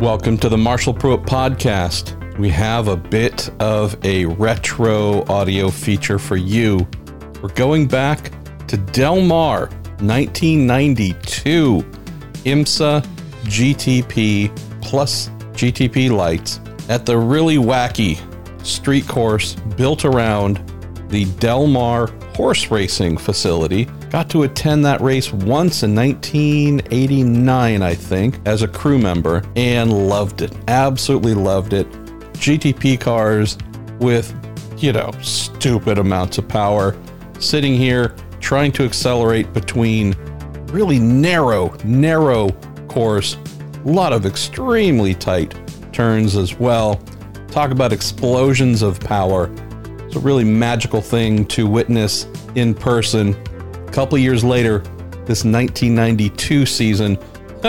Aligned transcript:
Welcome 0.00 0.36
to 0.38 0.50
the 0.50 0.58
Marshall 0.58 0.92
Pruett 0.92 1.24
podcast. 1.24 2.38
We 2.38 2.50
have 2.50 2.88
a 2.88 2.98
bit 2.98 3.48
of 3.62 3.96
a 4.04 4.26
retro 4.26 5.24
audio 5.24 5.70
feature 5.70 6.18
for 6.18 6.36
you. 6.36 6.86
We're 7.40 7.54
going 7.54 7.88
back 7.88 8.30
to 8.66 8.76
Del 8.76 9.22
Mar, 9.22 9.68
1992. 10.00 11.78
IMSA 12.44 13.06
GTP 13.44 14.82
plus 14.82 15.30
GTP 15.54 16.10
lights 16.10 16.60
at 16.90 17.06
the 17.06 17.16
really 17.16 17.56
wacky 17.56 18.20
street 18.66 19.08
course 19.08 19.54
built 19.78 20.04
around 20.04 20.60
the 21.08 21.24
Del 21.36 21.66
Mar 21.66 22.08
horse 22.34 22.70
racing 22.70 23.16
facility. 23.16 23.88
Got 24.10 24.30
to 24.30 24.44
attend 24.44 24.84
that 24.84 25.00
race 25.00 25.32
once 25.32 25.82
in 25.82 25.94
1989, 25.94 27.82
I 27.82 27.94
think, 27.94 28.38
as 28.46 28.62
a 28.62 28.68
crew 28.68 28.98
member 28.98 29.42
and 29.56 30.08
loved 30.08 30.42
it. 30.42 30.52
Absolutely 30.68 31.34
loved 31.34 31.72
it. 31.72 31.90
GTP 32.34 33.00
cars 33.00 33.58
with, 33.98 34.32
you 34.78 34.92
know, 34.92 35.10
stupid 35.22 35.98
amounts 35.98 36.38
of 36.38 36.46
power. 36.46 36.96
Sitting 37.40 37.74
here 37.74 38.14
trying 38.40 38.70
to 38.72 38.84
accelerate 38.84 39.52
between 39.52 40.14
really 40.68 41.00
narrow, 41.00 41.76
narrow 41.84 42.50
course, 42.88 43.36
a 43.84 43.88
lot 43.88 44.12
of 44.12 44.24
extremely 44.24 45.14
tight 45.14 45.54
turns 45.92 46.36
as 46.36 46.54
well. 46.58 47.00
Talk 47.48 47.70
about 47.70 47.92
explosions 47.92 48.82
of 48.82 49.00
power. 49.00 49.50
It's 50.06 50.16
a 50.16 50.20
really 50.20 50.44
magical 50.44 51.00
thing 51.00 51.44
to 51.46 51.66
witness 51.66 52.26
in 52.54 52.74
person. 52.74 53.34
A 53.86 53.92
couple 53.92 54.18
years 54.18 54.44
later, 54.44 54.80
this 55.26 55.44
1992 55.44 56.66
season, 56.66 57.16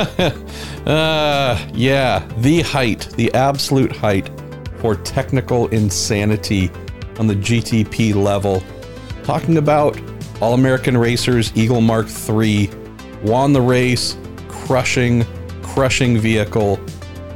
uh, 0.86 1.70
yeah, 1.74 2.28
the 2.38 2.62
height, 2.62 3.10
the 3.18 3.34
absolute 3.34 3.92
height 3.92 4.30
for 4.78 4.96
technical 4.96 5.68
insanity 5.70 6.70
on 7.20 7.28
the 7.28 7.36
GTP 7.36 8.14
level. 8.14 8.64
Talking 9.24 9.58
about 9.58 10.00
All 10.42 10.54
American 10.54 10.98
Racers 10.98 11.52
Eagle 11.56 11.82
Mark 11.82 12.08
III, 12.30 12.70
won 13.24 13.54
the 13.54 13.62
race, 13.62 14.18
crushing, 14.48 15.26
crushing 15.64 16.18
vehicle. 16.18 16.80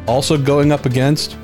Also 0.08 0.38
going 0.38 0.72
up 0.72 0.86
against 0.86 1.38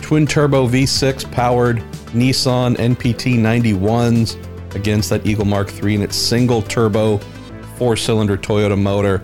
twin 0.00 0.26
turbo 0.26 0.66
V6 0.66 1.30
powered 1.30 1.78
Nissan 2.14 2.76
NPT 2.76 3.38
91s 3.38 4.42
against 4.74 5.10
that 5.10 5.26
Eagle 5.26 5.44
Mark 5.44 5.72
III 5.82 5.96
and 5.96 6.04
its 6.04 6.16
single 6.16 6.62
turbo 6.62 7.18
four 7.76 7.96
cylinder 7.96 8.36
Toyota 8.36 8.78
motor. 8.80 9.18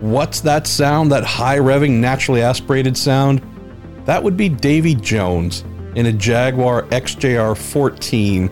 What's 0.00 0.40
that 0.40 0.66
sound? 0.66 1.10
That 1.12 1.24
high 1.24 1.58
revving, 1.58 1.92
naturally 1.92 2.42
aspirated 2.42 2.96
sound? 2.96 3.42
That 4.04 4.22
would 4.22 4.36
be 4.36 4.48
Davy 4.48 4.94
Jones 4.94 5.64
in 5.94 6.06
a 6.06 6.12
Jaguar 6.12 6.82
XJR 6.84 7.56
14, 7.56 8.50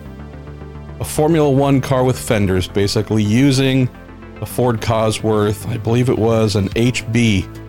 a 0.99 1.03
Formula 1.03 1.49
One 1.49 1.81
car 1.81 2.03
with 2.03 2.17
fenders, 2.17 2.67
basically 2.67 3.23
using 3.23 3.89
a 4.41 4.45
Ford 4.45 4.81
Cosworth, 4.81 5.67
I 5.67 5.77
believe 5.77 6.09
it 6.09 6.17
was 6.17 6.55
an 6.55 6.69
HB 6.69 7.59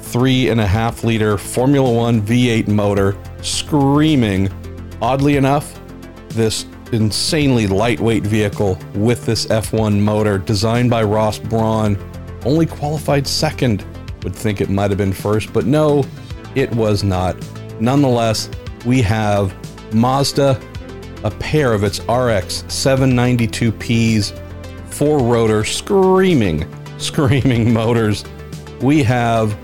three 0.00 0.48
and 0.48 0.60
a 0.60 0.66
half 0.66 1.02
liter 1.02 1.36
Formula 1.36 1.92
One 1.92 2.22
V8 2.22 2.68
motor, 2.68 3.16
screaming. 3.42 4.48
Oddly 5.02 5.36
enough, 5.36 5.80
this 6.28 6.66
insanely 6.92 7.66
lightweight 7.66 8.24
vehicle 8.24 8.78
with 8.94 9.26
this 9.26 9.46
F1 9.46 9.98
motor 9.98 10.38
designed 10.38 10.90
by 10.90 11.02
Ross 11.02 11.38
Brawn 11.38 11.96
only 12.44 12.66
qualified 12.66 13.26
second. 13.26 13.84
Would 14.22 14.34
think 14.34 14.60
it 14.60 14.70
might 14.70 14.90
have 14.90 14.98
been 14.98 15.12
first, 15.12 15.52
but 15.52 15.66
no, 15.66 16.04
it 16.54 16.72
was 16.74 17.02
not. 17.02 17.36
Nonetheless, 17.80 18.48
we 18.86 19.02
have 19.02 19.54
Mazda, 19.94 20.60
a 21.24 21.30
pair 21.30 21.72
of 21.72 21.84
its 21.84 22.00
RX 22.00 22.62
792Ps, 22.68 24.38
four 24.92 25.18
rotor, 25.18 25.64
screaming, 25.64 26.66
screaming 26.98 27.72
motors. 27.72 28.24
We 28.80 29.02
have 29.02 29.56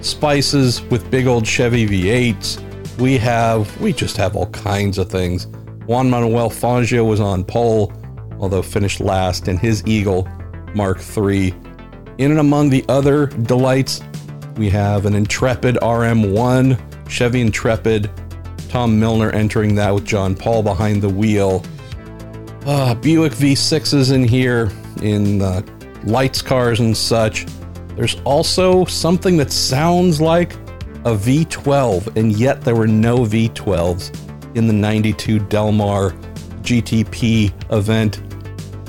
spices 0.00 0.82
with 0.82 1.10
big 1.10 1.26
old 1.26 1.46
Chevy 1.46 1.86
V8s. 1.86 2.98
We 2.98 3.18
have, 3.18 3.80
we 3.80 3.92
just 3.92 4.16
have 4.16 4.36
all 4.36 4.46
kinds 4.50 4.98
of 4.98 5.08
things. 5.08 5.46
Juan 5.86 6.08
Manuel 6.08 6.50
Fangio 6.50 7.06
was 7.06 7.20
on 7.20 7.44
pole, 7.44 7.92
although 8.38 8.62
finished 8.62 9.00
last 9.00 9.48
in 9.48 9.56
his 9.56 9.84
Eagle 9.86 10.28
Mark 10.74 11.00
III. 11.16 11.54
In 12.18 12.30
and 12.30 12.40
among 12.40 12.70
the 12.70 12.84
other 12.88 13.26
delights, 13.26 14.00
we 14.56 14.70
have 14.70 15.06
an 15.06 15.14
Intrepid 15.14 15.76
RM1, 15.76 17.08
Chevy 17.08 17.40
Intrepid, 17.40 18.10
Tom 18.68 18.98
Milner 18.98 19.30
entering 19.30 19.74
that 19.74 19.92
with 19.92 20.04
John 20.04 20.34
Paul 20.34 20.62
behind 20.62 21.02
the 21.02 21.08
wheel. 21.08 21.64
Uh, 22.64 22.94
Buick 22.94 23.32
V6s 23.32 24.12
in 24.12 24.24
here, 24.24 24.70
in 25.02 25.42
uh, 25.42 25.62
lights 26.04 26.42
cars 26.42 26.80
and 26.80 26.96
such. 26.96 27.44
There's 27.96 28.20
also 28.24 28.84
something 28.84 29.36
that 29.38 29.50
sounds 29.50 30.20
like 30.20 30.54
a 31.04 31.14
V12, 31.14 32.16
and 32.16 32.32
yet 32.32 32.62
there 32.62 32.76
were 32.76 32.86
no 32.86 33.18
V12s 33.18 34.21
in 34.54 34.66
the 34.66 34.72
92 34.72 35.38
Del 35.40 35.72
Mar 35.72 36.10
GTP 36.62 37.52
event. 37.72 38.22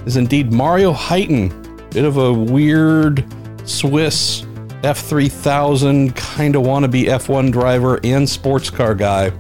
Is 0.06 0.18
indeed 0.18 0.52
Mario 0.52 0.94
Hytten, 0.94 1.50
bit 1.92 2.06
of 2.06 2.18
a 2.18 2.34
weird 2.34 3.26
Swiss 3.66 4.42
F3000 4.82 6.14
kind 6.16 6.56
of 6.56 6.64
wannabe 6.64 7.06
F1 7.06 7.52
driver 7.52 8.00
and 8.04 8.28
sports 8.28 8.70
car 8.70 8.94
guy 8.94 9.32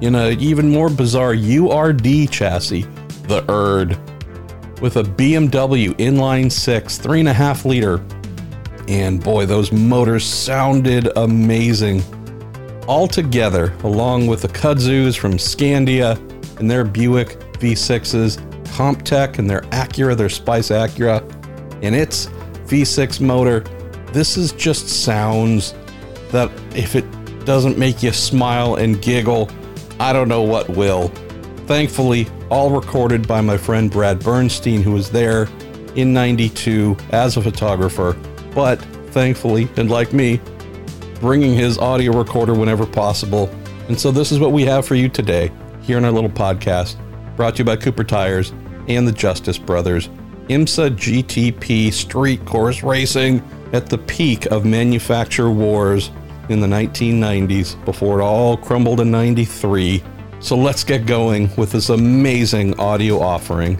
in 0.00 0.14
an 0.14 0.38
even 0.40 0.70
more 0.70 0.90
bizarre 0.90 1.34
URD 1.34 2.30
chassis, 2.30 2.82
the 3.28 3.44
Erd, 3.48 3.90
with 4.80 4.96
a 4.96 5.02
BMW 5.02 5.94
inline 5.96 6.50
six, 6.50 6.98
three 6.98 7.20
and 7.20 7.28
a 7.28 7.32
half 7.32 7.64
liter. 7.64 8.02
And 8.88 9.22
boy, 9.22 9.46
those 9.46 9.70
motors 9.70 10.24
sounded 10.24 11.16
amazing. 11.16 12.02
All 12.90 13.06
together, 13.06 13.72
along 13.84 14.26
with 14.26 14.42
the 14.42 14.48
kudzus 14.48 15.16
from 15.16 15.34
Scandia 15.34 16.18
and 16.58 16.68
their 16.68 16.84
Buick 16.84 17.38
V6s, 17.60 18.36
Comptech 18.64 19.38
and 19.38 19.48
their 19.48 19.60
Acura, 19.70 20.16
their 20.16 20.28
Spice 20.28 20.70
Acura, 20.70 21.22
and 21.84 21.94
its 21.94 22.26
V6 22.66 23.20
motor, 23.20 23.60
this 24.12 24.36
is 24.36 24.50
just 24.50 24.88
sounds 24.88 25.72
that 26.32 26.50
if 26.74 26.96
it 26.96 27.04
doesn't 27.44 27.78
make 27.78 28.02
you 28.02 28.10
smile 28.10 28.74
and 28.74 29.00
giggle, 29.00 29.48
I 30.00 30.12
don't 30.12 30.28
know 30.28 30.42
what 30.42 30.68
will. 30.70 31.12
Thankfully, 31.68 32.26
all 32.50 32.70
recorded 32.70 33.28
by 33.28 33.40
my 33.40 33.56
friend 33.56 33.88
Brad 33.88 34.18
Bernstein, 34.18 34.82
who 34.82 34.90
was 34.90 35.12
there 35.12 35.48
in 35.94 36.12
92 36.12 36.96
as 37.10 37.36
a 37.36 37.40
photographer, 37.40 38.16
but 38.52 38.82
thankfully, 39.12 39.68
and 39.76 39.88
like 39.88 40.12
me, 40.12 40.40
bringing 41.20 41.54
his 41.54 41.78
audio 41.78 42.16
recorder 42.16 42.54
whenever 42.54 42.86
possible. 42.86 43.48
And 43.88 44.00
so, 44.00 44.10
this 44.10 44.32
is 44.32 44.38
what 44.38 44.52
we 44.52 44.64
have 44.64 44.86
for 44.86 44.94
you 44.94 45.08
today 45.08 45.52
here 45.82 45.98
in 45.98 46.04
our 46.04 46.10
little 46.10 46.30
podcast, 46.30 46.96
brought 47.36 47.56
to 47.56 47.58
you 47.60 47.64
by 47.64 47.76
Cooper 47.76 48.04
Tires 48.04 48.52
and 48.88 49.06
the 49.06 49.12
Justice 49.12 49.58
Brothers. 49.58 50.08
IMSA 50.48 50.90
GTP 50.96 51.92
street 51.92 52.44
course 52.44 52.82
racing 52.82 53.42
at 53.72 53.86
the 53.86 53.98
peak 53.98 54.46
of 54.46 54.64
manufacturer 54.64 55.50
wars 55.50 56.10
in 56.48 56.60
the 56.60 56.66
1990s 56.66 57.82
before 57.84 58.20
it 58.20 58.24
all 58.24 58.56
crumbled 58.56 59.00
in 59.00 59.10
93. 59.10 60.02
So 60.40 60.56
let's 60.56 60.82
get 60.82 61.06
going 61.06 61.54
with 61.56 61.70
this 61.70 61.90
amazing 61.90 62.78
audio 62.80 63.20
offering 63.20 63.78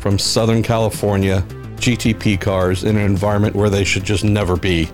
from 0.00 0.18
Southern 0.18 0.62
California 0.62 1.42
GTP 1.76 2.40
cars 2.40 2.84
in 2.84 2.96
an 2.96 3.06
environment 3.06 3.56
where 3.56 3.70
they 3.70 3.84
should 3.84 4.04
just 4.04 4.24
never 4.24 4.56
be, 4.56 4.90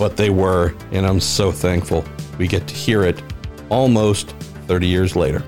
but 0.00 0.16
they 0.16 0.30
were, 0.30 0.74
and 0.92 1.06
I'm 1.06 1.20
so 1.20 1.52
thankful 1.52 2.06
we 2.38 2.48
get 2.48 2.66
to 2.66 2.74
hear 2.74 3.04
it 3.04 3.22
almost 3.68 4.30
30 4.66 4.86
years 4.86 5.14
later. 5.14 5.44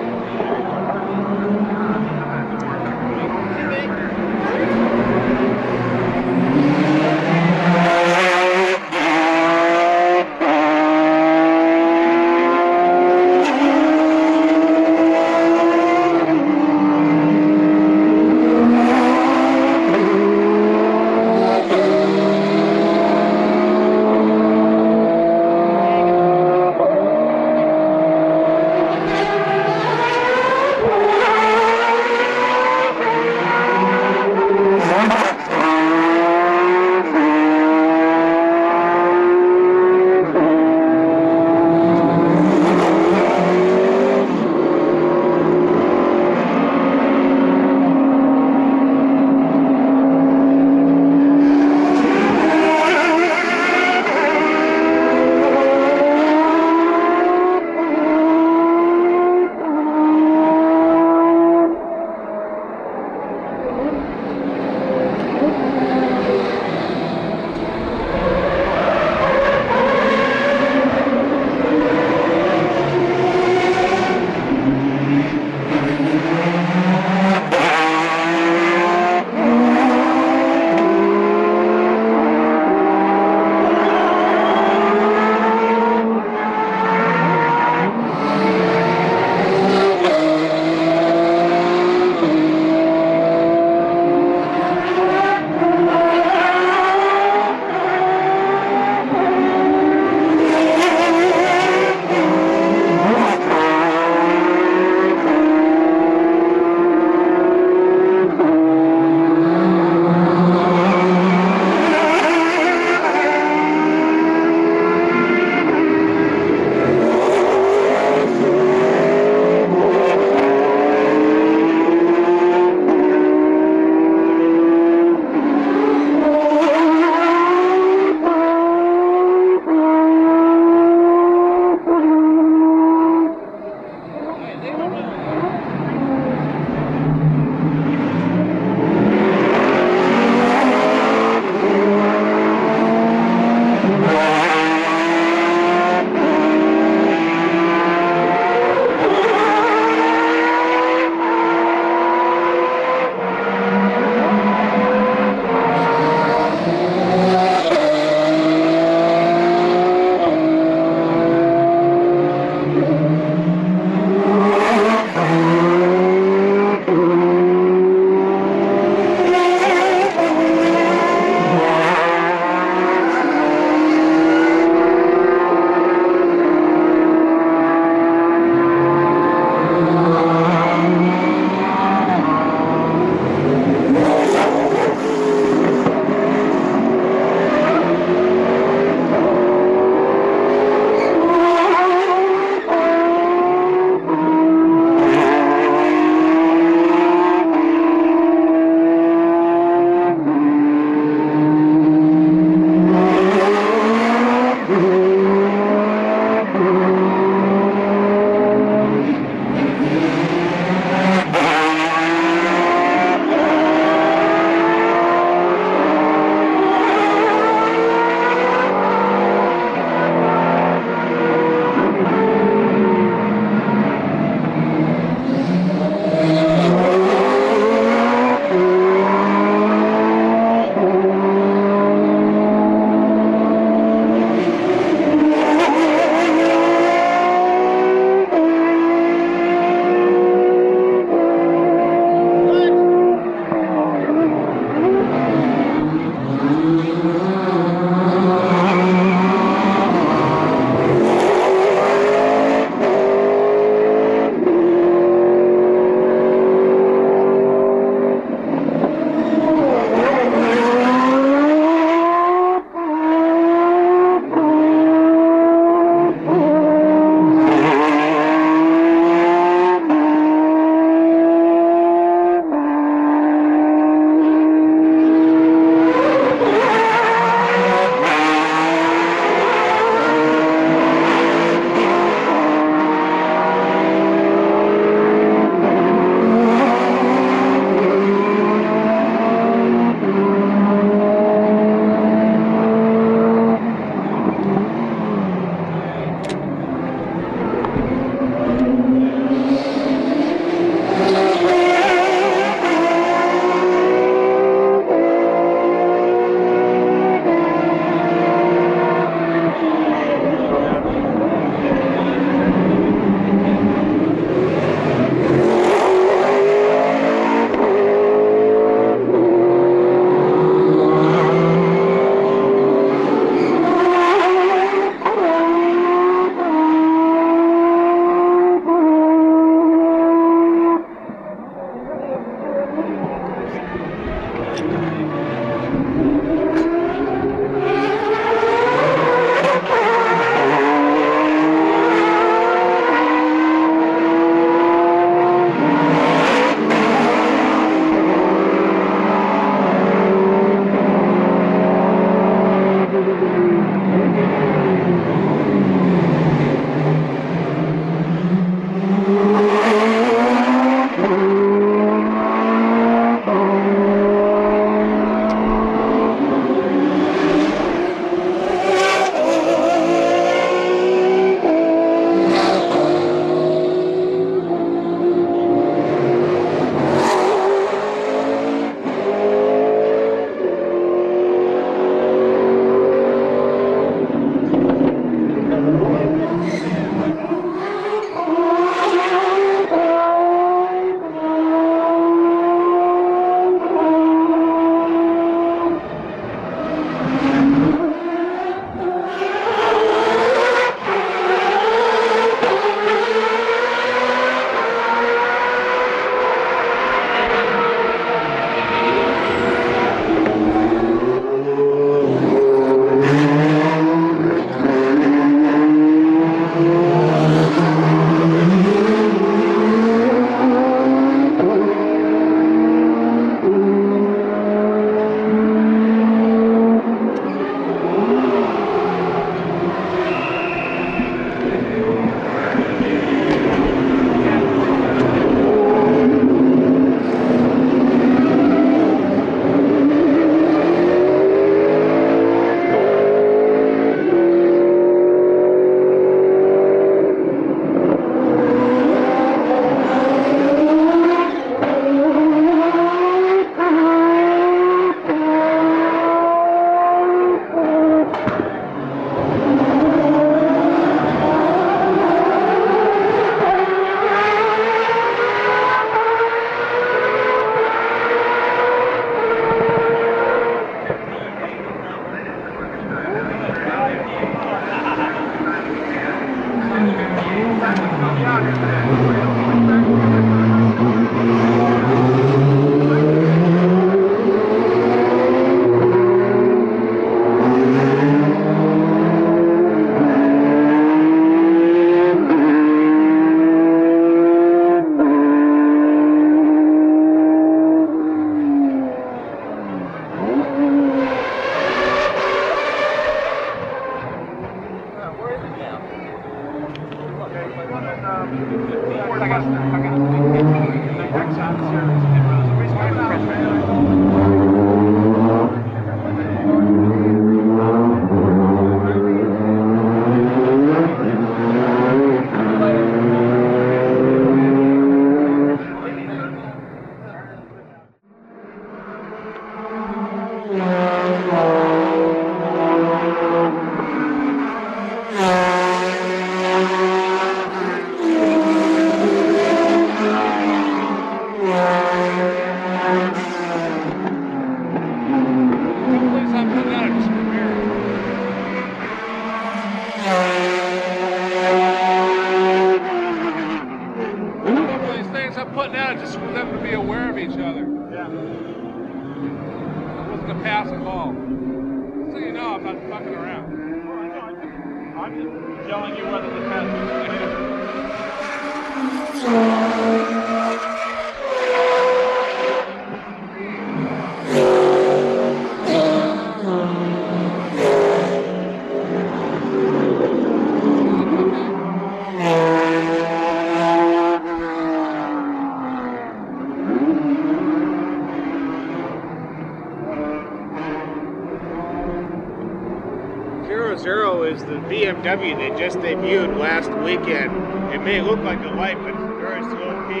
BMW 595.24 595.38
they 595.38 595.48
just 595.58 595.78
debuted 595.78 596.38
last 596.38 596.70
weekend. 596.84 597.32
It 597.72 597.80
may 597.82 598.02
look 598.02 598.20
like 598.20 598.40
a 598.40 598.48
light, 598.48 598.76
but 598.78 598.90
it's 598.90 598.98
very 599.18 599.42
slow 599.42 599.88
P. 599.88 599.94
You 599.94 600.00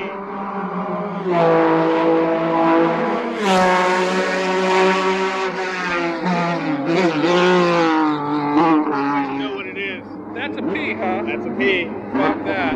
know 9.38 9.54
what 9.54 9.66
it 9.66 9.78
is? 9.78 10.04
That's 10.34 10.56
a 10.58 10.62
P, 10.62 10.92
huh? 10.94 11.22
That's 11.24 11.46
a 11.46 11.50
P. 11.58 11.84
Fuck 12.12 12.44
that. 12.44 12.74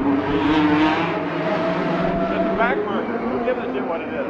It's 2.33 2.46
a 2.46 2.57
back 2.57 2.79
marker. 2.79 3.18
Who 3.18 3.44
gives 3.44 3.59
a 3.59 3.73
shit 3.75 3.85
what 3.87 4.01
it 4.01 4.14
is? 4.14 4.27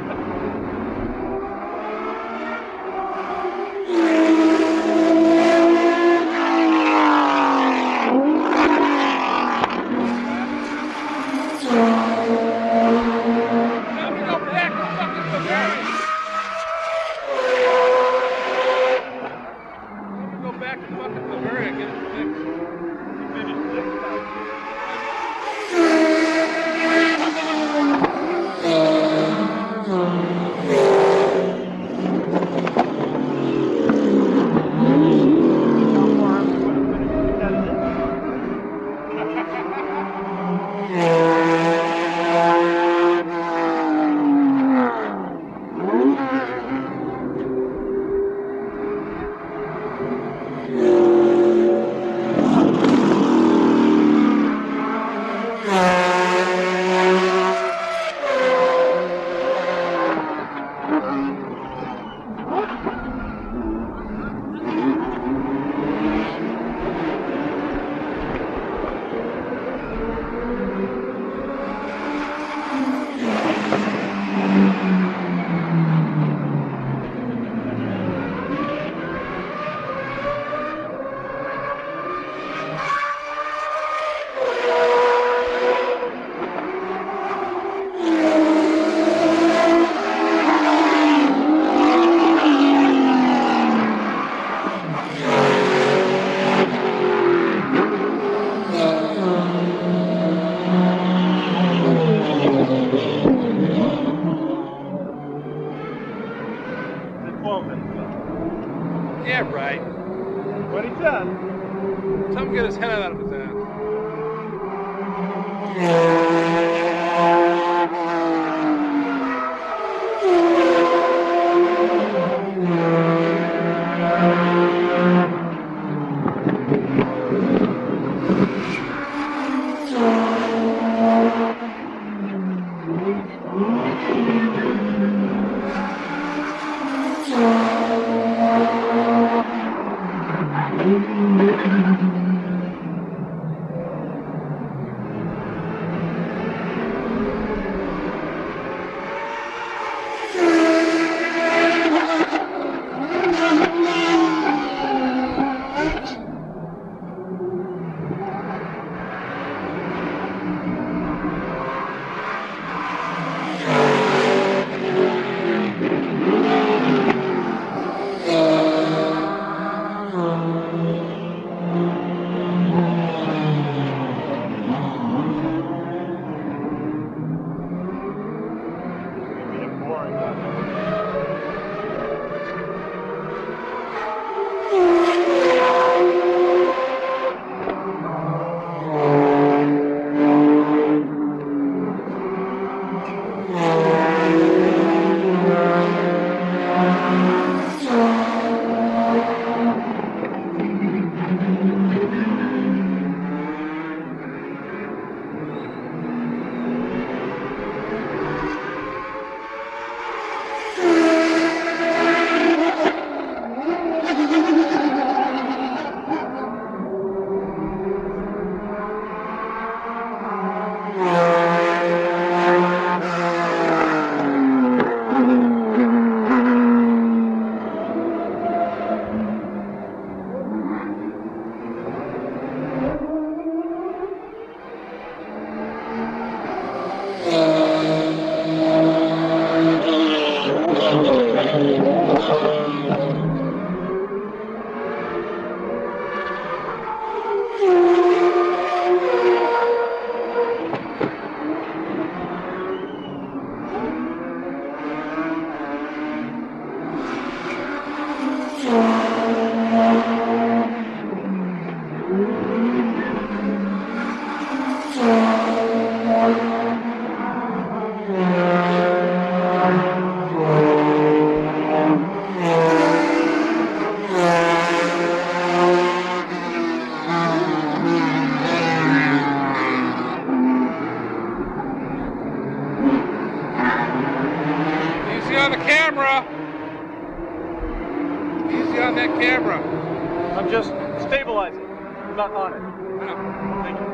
Just 290.51 290.69
stabilizing. 291.07 291.63
I'm 292.09 292.15
not 292.15 292.33
on 292.33 292.53
it. 292.53 293.63
Thank 293.63 293.79
you. 293.79 293.87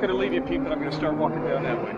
Going 0.00 0.10
to 0.10 0.16
leave 0.16 0.32
you, 0.32 0.40
Pete, 0.40 0.62
but 0.62 0.72
I'm 0.72 0.78
going 0.78 0.90
to 0.90 0.96
start 0.96 1.14
walking 1.14 1.44
down 1.44 1.62
that 1.64 1.84
way. 1.84 1.89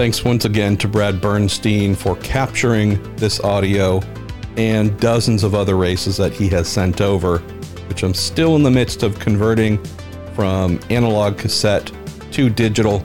Thanks 0.00 0.24
once 0.24 0.46
again 0.46 0.78
to 0.78 0.88
Brad 0.88 1.20
Bernstein 1.20 1.94
for 1.94 2.16
capturing 2.16 3.02
this 3.16 3.38
audio 3.40 4.00
and 4.56 4.98
dozens 4.98 5.44
of 5.44 5.54
other 5.54 5.76
races 5.76 6.16
that 6.16 6.32
he 6.32 6.48
has 6.48 6.68
sent 6.68 7.02
over, 7.02 7.40
which 7.86 8.02
I'm 8.02 8.14
still 8.14 8.56
in 8.56 8.62
the 8.62 8.70
midst 8.70 9.02
of 9.02 9.18
converting 9.18 9.76
from 10.34 10.80
analog 10.88 11.36
cassette 11.36 11.92
to 12.30 12.48
digital. 12.48 13.02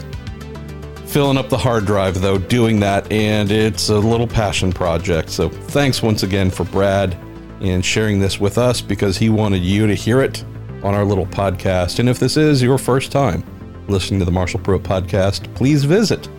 Filling 1.06 1.38
up 1.38 1.50
the 1.50 1.58
hard 1.58 1.86
drive, 1.86 2.22
though, 2.22 2.38
doing 2.38 2.80
that, 2.80 3.12
and 3.12 3.52
it's 3.52 3.90
a 3.90 4.00
little 4.00 4.26
passion 4.26 4.72
project. 4.72 5.30
So 5.30 5.50
thanks 5.50 6.02
once 6.02 6.24
again 6.24 6.50
for 6.50 6.64
Brad 6.64 7.14
and 7.60 7.84
sharing 7.84 8.22
this 8.22 8.40
with 8.40 8.58
us 8.58 8.80
because 8.80 9.18
he 9.18 9.28
wanted 9.28 9.64
you 9.64 9.86
to 9.86 9.96
hear 9.96 10.22
it 10.22 10.46
on 10.82 10.96
our 10.96 11.04
little 11.04 11.26
podcast. 11.26 12.00
And 12.00 12.08
if 12.08 12.20
this 12.20 12.38
is 12.38 12.64
your 12.64 12.78
first 12.78 13.12
time 13.12 13.44
listening 13.90 14.20
to 14.20 14.26
the 14.26 14.32
Marshall 14.32 14.62
Pruett 14.62 14.84
podcast, 14.84 15.54
please 15.56 15.84
visit 15.84 16.30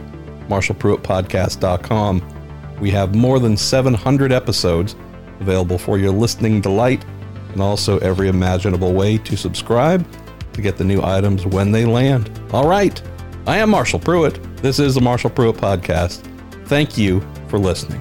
marshallpruettpodcast.com. 0.48 2.78
We 2.80 2.90
have 2.90 3.14
more 3.14 3.38
than 3.38 3.56
700 3.56 4.32
episodes 4.32 4.96
available 5.40 5.78
for 5.78 5.98
your 5.98 6.12
listening 6.12 6.60
delight 6.60 7.04
and 7.52 7.62
also 7.62 7.98
every 7.98 8.28
imaginable 8.28 8.92
way 8.92 9.18
to 9.18 9.36
subscribe 9.36 10.06
to 10.52 10.62
get 10.62 10.76
the 10.76 10.84
new 10.84 11.02
items 11.02 11.46
when 11.46 11.72
they 11.72 11.84
land. 11.84 12.30
All 12.52 12.68
right, 12.68 13.00
I 13.46 13.58
am 13.58 13.70
Marshall 13.70 14.00
Pruett. 14.00 14.42
This 14.60 14.78
is 14.78 14.94
the 14.94 15.00
Marshall 15.00 15.30
Pruett 15.30 15.56
Podcast. 15.56 16.22
Thank 16.66 16.98
you 16.98 17.26
for 17.48 17.58
listening. 17.58 18.00